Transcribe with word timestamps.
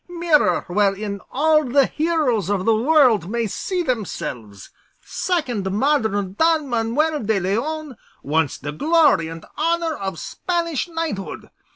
Mirror, 0.09 0.63
wherein 0.67 1.21
all 1.29 1.63
the 1.63 1.85
heroes 1.85 2.49
of 2.49 2.65
the 2.65 2.73
world 2.75 3.29
may 3.29 3.45
see 3.45 3.83
themselves! 3.83 4.71
Second 4.99 5.69
modern 5.71 6.33
Don 6.33 6.67
Manuel 6.67 7.19
de 7.21 7.39
Leon, 7.39 7.95
once 8.23 8.57
the 8.57 8.71
glory 8.71 9.27
and 9.27 9.45
honour 9.59 9.93
of 9.93 10.17
Spanish 10.17 10.87
knighthood! 10.87 11.51